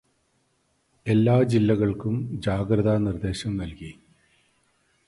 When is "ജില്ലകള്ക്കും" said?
1.43-2.15